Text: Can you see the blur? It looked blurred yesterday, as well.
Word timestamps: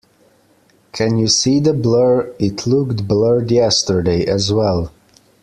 Can 0.93 1.19
you 1.19 1.27
see 1.27 1.59
the 1.59 1.73
blur? 1.75 2.33
It 2.39 2.65
looked 2.65 3.07
blurred 3.07 3.51
yesterday, 3.51 4.25
as 4.25 4.51
well. 4.51 4.89